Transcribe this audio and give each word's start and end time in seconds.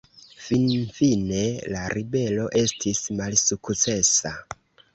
Finfine, 0.45 1.43
la 1.75 1.83
ribelo 1.95 2.47
estis 2.63 3.05
malsukcesa. 3.23 4.37